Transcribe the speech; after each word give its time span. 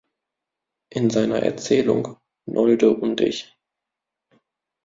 In 0.89 1.11
seiner 1.11 1.43
Erzählung 1.43 2.17
„Nolde 2.47 2.89
und 2.89 3.21
Ich. 3.21 3.55